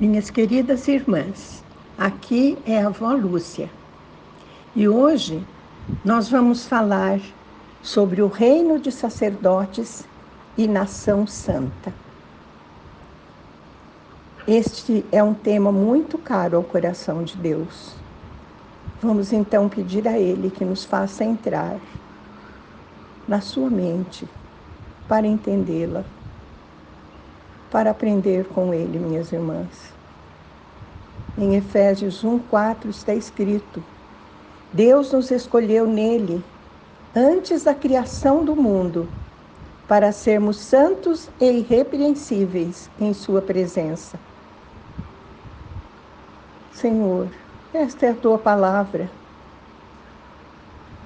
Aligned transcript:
Minhas 0.00 0.30
queridas 0.30 0.86
irmãs, 0.86 1.64
aqui 1.98 2.56
é 2.64 2.80
a 2.80 2.86
avó 2.86 3.10
Lúcia 3.14 3.68
e 4.76 4.86
hoje 4.86 5.44
nós 6.04 6.28
vamos 6.28 6.68
falar 6.68 7.18
sobre 7.82 8.22
o 8.22 8.28
reino 8.28 8.78
de 8.78 8.92
sacerdotes 8.92 10.06
e 10.56 10.68
nação 10.68 11.26
santa. 11.26 11.92
Este 14.46 15.04
é 15.10 15.20
um 15.20 15.34
tema 15.34 15.72
muito 15.72 16.16
caro 16.16 16.58
ao 16.58 16.62
coração 16.62 17.24
de 17.24 17.36
Deus. 17.36 17.96
Vamos 19.02 19.32
então 19.32 19.68
pedir 19.68 20.06
a 20.06 20.16
Ele 20.16 20.48
que 20.48 20.64
nos 20.64 20.84
faça 20.84 21.24
entrar 21.24 21.76
na 23.26 23.40
sua 23.40 23.68
mente 23.68 24.28
para 25.08 25.26
entendê-la 25.26 26.04
para 27.70 27.90
aprender 27.90 28.46
com 28.46 28.72
ele, 28.72 28.98
minhas 28.98 29.32
irmãs. 29.32 29.92
Em 31.36 31.54
Efésios 31.54 32.24
1:4 32.24 32.88
está 32.88 33.14
escrito: 33.14 33.82
Deus 34.72 35.12
nos 35.12 35.30
escolheu 35.30 35.86
nele 35.86 36.44
antes 37.14 37.64
da 37.64 37.74
criação 37.74 38.44
do 38.44 38.56
mundo 38.56 39.08
para 39.86 40.12
sermos 40.12 40.58
santos 40.58 41.30
e 41.40 41.50
irrepreensíveis 41.60 42.90
em 43.00 43.14
sua 43.14 43.40
presença. 43.40 44.18
Senhor, 46.72 47.28
esta 47.72 48.06
é 48.06 48.10
a 48.10 48.14
tua 48.14 48.38
palavra. 48.38 49.10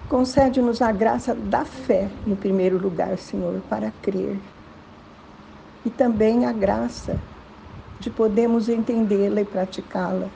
Concede-nos 0.09 0.83
a 0.83 0.93
graça 0.93 1.35
da 1.35 1.65
fé, 1.65 2.11
em 2.27 2.35
primeiro 2.35 2.77
lugar, 2.77 3.17
Senhor, 3.17 3.63
para 3.63 3.91
crer 4.03 4.39
e 5.85 5.91
também 5.91 6.47
a 6.47 6.53
graça 6.53 7.19
de 7.99 8.11
podermos 8.11 8.69
entendê-la 8.69 9.41
e 9.41 9.45
praticá-la, 9.45 10.29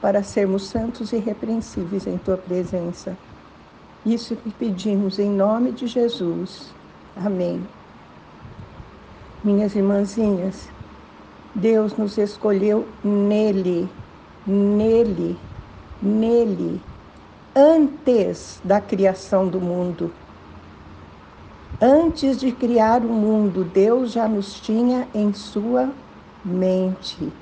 para 0.00 0.22
sermos 0.22 0.68
santos 0.68 1.12
e 1.12 1.16
irrepreensíveis 1.16 2.06
em 2.06 2.18
tua 2.18 2.36
presença. 2.36 3.16
Isso 4.04 4.34
que 4.36 4.50
pedimos 4.52 5.18
em 5.18 5.30
nome 5.30 5.72
de 5.72 5.86
Jesus. 5.86 6.74
Amém. 7.14 7.68
Minhas 9.42 9.74
irmãzinhas, 9.74 10.68
Deus 11.54 11.96
nos 11.96 12.18
escolheu 12.18 12.88
nele, 13.02 13.88
nele, 14.46 15.38
nele, 16.00 16.80
antes 17.54 18.60
da 18.64 18.80
criação 18.80 19.48
do 19.48 19.60
mundo. 19.60 20.12
Antes 21.82 22.38
de 22.38 22.52
criar 22.52 23.00
o 23.00 23.08
mundo, 23.08 23.64
Deus 23.64 24.12
já 24.12 24.28
nos 24.28 24.60
tinha 24.60 25.08
em 25.14 25.32
sua 25.32 25.88
mente. 26.44 27.32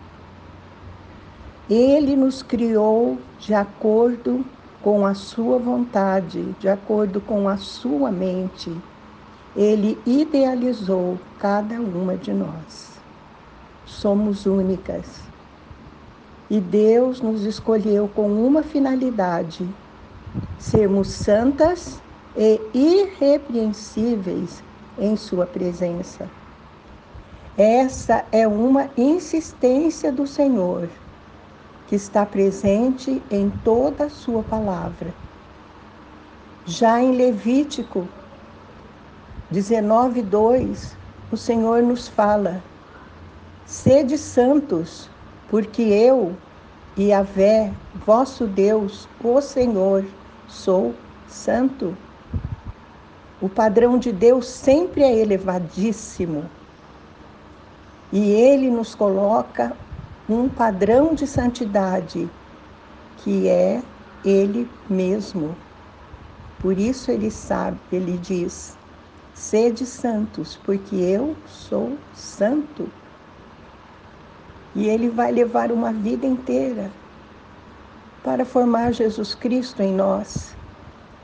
Ele 1.69 2.15
nos 2.15 2.41
criou 2.41 3.19
de 3.41 3.53
acordo 3.53 4.47
com 4.81 5.05
a 5.05 5.13
sua 5.13 5.59
vontade, 5.59 6.55
de 6.61 6.69
acordo 6.69 7.21
com 7.21 7.49
a 7.49 7.57
sua 7.57 8.13
mente. 8.13 8.73
Ele 9.57 9.99
idealizou 10.07 11.19
cada 11.41 11.81
uma 11.81 12.15
de 12.17 12.33
nós. 12.33 12.93
Somos 13.85 14.47
únicas. 14.47 15.21
E 16.49 16.61
Deus 16.61 17.21
nos 17.21 17.43
escolheu 17.43 18.09
com 18.15 18.31
uma 18.47 18.63
finalidade: 18.63 19.69
sermos 20.61 21.09
santas 21.09 22.01
e 22.37 22.61
irrepreensíveis 22.75 24.63
em 24.99 25.17
Sua 25.17 25.47
presença. 25.47 26.31
Essa 27.57 28.25
é 28.31 28.47
uma 28.47 28.91
insistência 28.97 30.13
do 30.13 30.27
Senhor, 30.27 30.89
que 31.89 31.97
está 31.97 32.25
presente 32.25 33.27
em 33.31 33.51
toda 33.51 34.05
a 34.05 34.11
Sua 34.11 34.45
palavra. 34.45 35.13
Já 36.65 37.01
em 37.01 37.17
Levítico 37.17 38.15
19, 39.51 40.23
2, 40.23 40.99
o 41.33 41.37
Senhor 41.37 41.83
nos 41.83 42.07
fala: 42.09 42.63
Sede 43.65 44.19
santos, 44.19 45.11
porque 45.49 45.83
eu, 45.83 46.45
e 46.97 47.13
a 47.13 47.23
Vé, 47.23 47.73
vosso 47.93 48.47
Deus, 48.47 49.09
o 49.19 49.41
Senhor, 49.41 50.05
sou 50.47 50.95
santo. 51.27 52.08
O 53.41 53.49
padrão 53.49 53.99
de 53.99 54.11
Deus 54.11 54.49
sempre 54.49 55.03
é 55.03 55.17
elevadíssimo. 55.17 56.51
E 58.11 58.33
ele 58.33 58.69
nos 58.69 58.97
coloca 58.97 59.77
um 60.29 60.49
padrão 60.49 61.15
de 61.15 61.27
santidade, 61.27 62.29
que 63.17 63.49
é 63.49 63.83
ele 64.25 64.69
mesmo. 64.91 65.57
Por 66.59 66.77
isso 66.77 67.13
ele 67.13 67.31
sabe, 67.31 67.79
ele 67.93 68.19
diz: 68.19 68.77
sede 69.33 69.87
santos, 69.87 70.57
porque 70.57 70.97
eu 70.97 71.37
sou 71.47 71.97
santo. 72.13 72.93
E 74.75 74.89
ele 74.89 75.09
vai 75.09 75.31
levar 75.31 75.71
uma 75.71 75.93
vida 75.93 76.27
inteira 76.27 76.91
para 78.25 78.45
formar 78.45 78.93
Jesus 78.93 79.33
Cristo 79.35 79.81
em 79.81 79.95
nós. 79.95 80.58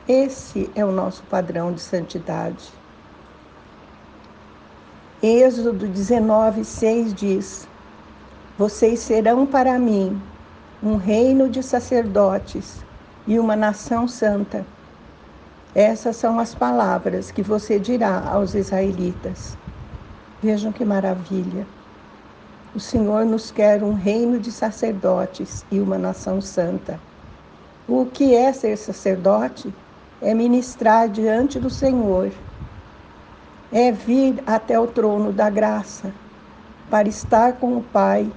Esse 0.07 0.69
é 0.75 0.85
o 0.85 0.91
nosso 0.91 1.23
padrão 1.23 1.73
de 1.73 1.81
santidade. 1.81 2.71
Êxodo 5.23 5.87
19, 5.87 6.63
6 6.63 7.11
diz: 7.11 7.67
Vocês 8.55 8.99
serão 8.99 9.47
para 9.47 9.79
mim 9.79 10.21
um 10.83 10.95
reino 10.95 11.49
de 11.49 11.63
sacerdotes 11.63 12.85
e 13.25 13.39
uma 13.39 13.55
nação 13.55 14.07
santa. 14.07 14.63
Essas 15.73 16.17
são 16.17 16.37
as 16.39 16.53
palavras 16.53 17.31
que 17.31 17.41
você 17.41 17.79
dirá 17.79 18.29
aos 18.29 18.53
israelitas. 18.53 19.57
Vejam 20.39 20.71
que 20.71 20.85
maravilha. 20.85 21.65
O 22.75 22.79
Senhor 22.79 23.25
nos 23.25 23.49
quer 23.49 23.81
um 23.81 23.93
reino 23.93 24.39
de 24.39 24.51
sacerdotes 24.51 25.65
e 25.71 25.79
uma 25.79 25.97
nação 25.97 26.39
santa. 26.41 26.99
O 27.87 28.05
que 28.05 28.35
é 28.35 28.53
ser 28.53 28.77
sacerdote? 28.77 29.73
É 30.21 30.33
ministrar 30.33 31.09
diante 31.09 31.59
do 31.59 31.69
Senhor, 31.69 32.31
é 33.71 33.91
vir 33.91 34.41
até 34.47 34.79
o 34.79 34.87
trono 34.87 35.33
da 35.33 35.49
graça 35.49 36.13
para 36.89 37.07
estar 37.09 37.53
com 37.53 37.77
o 37.77 37.83
Pai, 37.83 38.31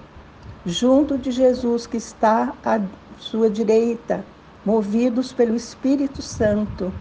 junto 0.64 1.16
de 1.16 1.30
Jesus 1.30 1.86
que 1.86 1.96
está 1.96 2.52
à 2.64 2.80
sua 3.18 3.48
direita, 3.48 4.24
movidos 4.64 5.32
pelo 5.32 5.54
Espírito 5.54 6.22
Santo, 6.22 6.92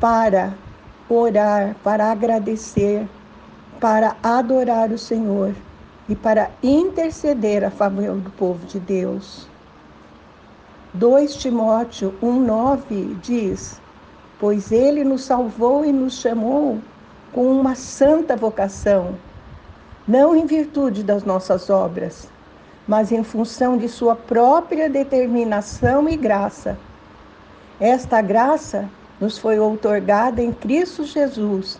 para 0.00 0.54
orar, 1.08 1.76
para 1.82 2.10
agradecer, 2.10 3.08
para 3.80 4.16
adorar 4.22 4.90
o 4.90 4.98
Senhor 4.98 5.54
e 6.08 6.14
para 6.14 6.50
interceder 6.62 7.64
a 7.64 7.70
favor 7.70 8.16
do 8.16 8.30
povo 8.30 8.66
de 8.66 8.78
Deus. 8.78 9.48
2 10.94 11.36
Timóteo 11.36 12.14
1,9 12.22 13.20
diz: 13.20 13.80
pois 14.38 14.70
ele 14.70 15.02
nos 15.02 15.24
salvou 15.24 15.84
e 15.84 15.92
nos 15.92 16.20
chamou 16.20 16.78
com 17.32 17.50
uma 17.50 17.74
santa 17.74 18.36
vocação, 18.36 19.14
não 20.06 20.34
em 20.34 20.46
virtude 20.46 21.02
das 21.02 21.24
nossas 21.24 21.68
obras, 21.68 22.28
mas 22.86 23.10
em 23.10 23.24
função 23.24 23.76
de 23.76 23.88
sua 23.88 24.14
própria 24.14 24.88
determinação 24.88 26.08
e 26.08 26.16
graça. 26.16 26.78
Esta 27.80 28.22
graça 28.22 28.88
nos 29.20 29.38
foi 29.38 29.58
outorgada 29.58 30.42
em 30.42 30.52
Cristo 30.52 31.04
Jesus 31.04 31.78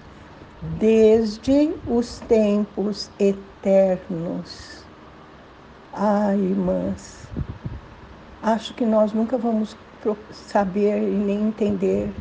desde 0.78 1.72
os 1.86 2.18
tempos 2.20 3.10
eternos. 3.18 4.84
Ai, 5.92 6.36
irmãs, 6.36 7.26
acho 8.42 8.74
que 8.74 8.84
nós 8.84 9.12
nunca 9.12 9.38
vamos 9.38 9.76
saber 10.30 11.02
e 11.02 11.14
nem 11.14 11.48
entender 11.48 12.12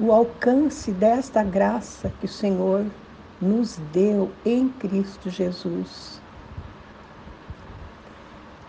o 0.00 0.12
alcance 0.12 0.92
desta 0.92 1.42
graça 1.42 2.12
que 2.20 2.26
o 2.26 2.28
Senhor 2.28 2.86
nos 3.40 3.76
deu 3.92 4.30
em 4.44 4.68
Cristo 4.68 5.28
Jesus. 5.28 6.20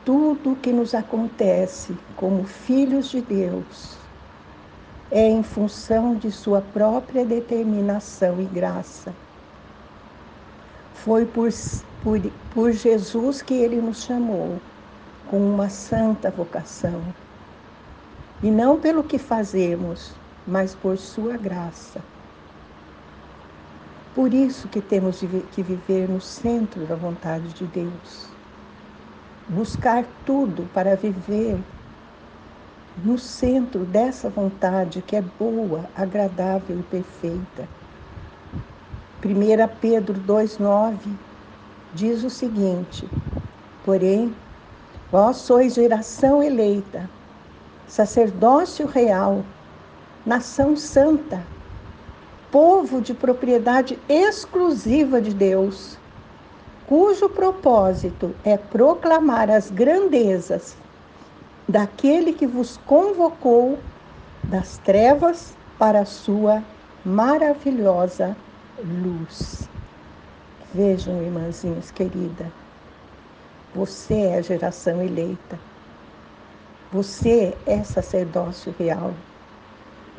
Tudo 0.04 0.54
o 0.54 0.56
que 0.56 0.72
nos 0.74 0.96
acontece 0.96 1.96
como 2.16 2.46
filhos 2.46 3.12
de 3.12 3.22
Deus 3.22 3.96
é 5.12 5.30
em 5.30 5.44
função 5.44 6.16
de 6.16 6.32
Sua 6.32 6.62
própria 6.62 7.24
determinação 7.24 8.42
e 8.42 8.46
graça. 8.46 9.14
Foi 10.96 11.26
por, 11.26 11.50
por, 12.04 12.20
por 12.54 12.72
Jesus 12.72 13.44
que 13.44 13.54
Ele 13.54 13.80
nos 13.80 14.04
chamou 14.04 14.60
com 15.30 15.38
uma 15.38 15.70
santa 15.70 16.32
vocação. 16.32 17.02
E 18.42 18.50
não 18.50 18.80
pelo 18.80 19.04
que 19.04 19.20
fazemos, 19.20 20.16
mas 20.50 20.76
por 20.76 20.98
sua 20.98 21.38
graça. 21.38 22.06
Por 24.16 24.34
isso 24.34 24.68
que 24.70 24.82
temos 24.82 25.20
que 25.52 25.64
viver 25.64 26.10
no 26.10 26.20
centro 26.22 26.88
da 26.88 26.96
vontade 26.96 27.54
de 27.54 27.68
Deus. 27.68 28.36
buscar 29.48 30.06
tudo 30.26 30.70
para 30.74 30.96
viver 30.96 31.66
no 32.98 33.18
centro 33.18 33.86
dessa 33.86 34.30
vontade 34.30 35.02
que 35.02 35.16
é 35.16 35.22
boa, 35.22 35.90
agradável 35.96 36.80
e 36.80 36.84
perfeita. 36.84 37.70
1 39.24 39.80
Pedro 39.80 40.22
2,9 40.22 41.20
diz 41.94 42.24
o 42.24 42.30
seguinte: 42.30 43.14
Porém, 43.84 44.42
vós 45.12 45.38
sois 45.38 45.76
geração 45.76 46.44
eleita, 46.44 47.12
sacerdócio 47.88 48.88
real, 48.88 49.46
nação 50.26 50.76
santa, 50.76 51.42
povo 52.52 53.02
de 53.02 53.14
propriedade 53.14 53.98
exclusiva 54.08 55.22
de 55.22 55.34
Deus, 55.34 55.98
cujo 56.88 57.30
propósito 57.30 58.34
é 58.44 58.58
proclamar 58.58 59.50
as 59.50 59.70
grandezas 59.70 60.76
daquele 61.68 62.34
que 62.34 62.48
vos 62.48 62.78
convocou 62.86 63.78
das 64.48 64.78
trevas 64.80 65.56
para 65.78 66.02
a 66.02 66.06
sua 66.06 66.64
maravilhosa 67.06 68.36
luz. 68.84 69.70
Vejam, 70.74 71.22
irmãzinhas 71.22 71.92
querida, 71.92 72.52
você 73.74 74.16
é 74.16 74.38
a 74.38 74.42
geração 74.42 75.02
eleita. 75.02 75.60
Você 76.92 77.56
é 77.68 77.84
sacerdócio 77.84 78.74
real. 78.80 79.14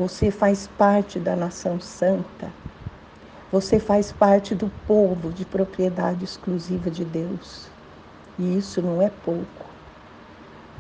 Você 0.01 0.31
faz 0.31 0.67
parte 0.67 1.19
da 1.19 1.37
nação 1.37 1.79
santa. 1.79 2.51
Você 3.53 3.79
faz 3.79 4.11
parte 4.11 4.55
do 4.55 4.71
povo 4.87 5.31
de 5.31 5.45
propriedade 5.45 6.25
exclusiva 6.25 6.91
de 6.91 7.05
Deus. 7.05 7.69
E 8.39 8.57
isso 8.57 8.81
não 8.81 9.03
é 9.03 9.11
pouco. 9.11 9.67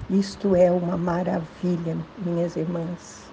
Isto 0.08 0.56
é 0.56 0.72
uma 0.72 0.96
maravilha, 0.96 1.98
minhas 2.16 2.56
irmãs. 2.56 3.30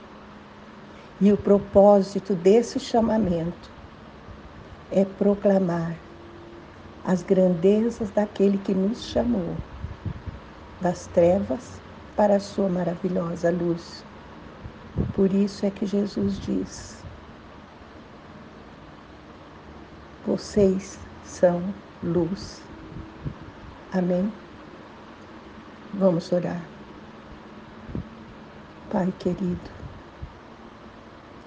E 1.21 1.31
o 1.31 1.37
propósito 1.37 2.35
desse 2.35 2.81
chamamento 2.81 3.71
é 4.91 5.05
proclamar 5.05 5.95
as 7.05 7.23
grandezas 7.23 8.11
daquele 8.11 8.57
que 8.57 8.73
nos 8.73 9.05
chamou 9.05 9.55
das 10.81 11.07
trevas 11.07 11.79
para 12.13 12.35
a 12.35 12.41
sua 12.41 12.67
maravilhosa 12.67 13.49
luz. 13.49 14.06
Por 15.13 15.33
isso 15.33 15.65
é 15.65 15.71
que 15.71 15.85
Jesus 15.85 16.39
diz: 16.39 17.05
Vocês 20.25 20.99
são 21.23 21.61
luz. 22.03 22.61
Amém? 23.93 24.31
Vamos 25.93 26.31
orar. 26.31 26.61
Pai 28.89 29.11
querido, 29.19 29.69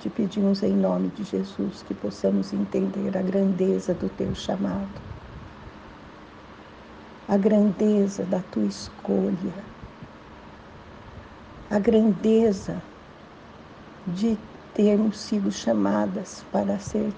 te 0.01 0.11
pedimos 0.11 0.63
em 0.63 0.77
nome 0.77 1.09
de 1.11 1.25
Jesus 1.25 1.83
que 1.83 1.95
possamos 1.95 2.53
entender 2.53 3.17
a 3.17 3.23
grandeza 3.23 3.95
do 3.95 4.09
teu 4.11 4.35
chamado, 4.35 5.01
a 7.29 7.37
grandeza 7.37 8.25
da 8.25 8.41
tua 8.41 8.65
escolha, 8.67 9.53
a 11.71 11.79
grandeza 11.79 12.83
de 14.07 14.37
termos 14.75 15.19
sido 15.19 15.51
chamadas 15.51 16.45
para 16.53 16.79
ser 16.79 17.13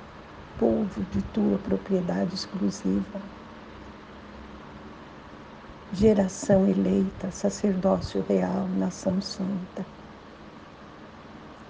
povo 0.59 1.03
de 1.13 1.23
tua 1.35 1.59
propriedade 1.59 2.35
exclusiva 2.35 3.21
geração 5.95 6.67
eleita, 6.67 7.31
sacerdócio 7.31 8.25
real, 8.27 8.67
nação 8.79 9.21
santa. 9.21 9.85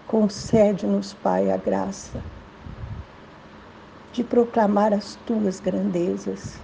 Concede-nos, 0.06 1.12
Pai, 1.12 1.50
a 1.50 1.56
graça 1.56 2.20
de 4.12 4.22
proclamar 4.22 4.92
as 4.92 5.16
tuas 5.26 5.58
grandezas, 5.58 6.56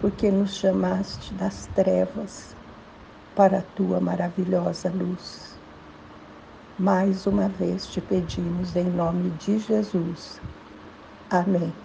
porque 0.00 0.30
nos 0.30 0.56
chamaste 0.56 1.32
das 1.34 1.66
trevas 1.68 2.56
para 3.36 3.58
a 3.58 3.62
tua 3.76 4.00
maravilhosa 4.00 4.90
luz. 4.90 5.53
Mais 6.78 7.26
uma 7.26 7.48
vez 7.48 7.86
te 7.86 8.00
pedimos 8.00 8.76
em 8.76 8.90
nome 8.90 9.30
de 9.32 9.58
Jesus. 9.58 10.42
Amém. 11.30 11.83